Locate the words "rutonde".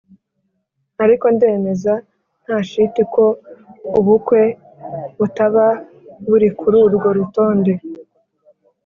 7.17-7.73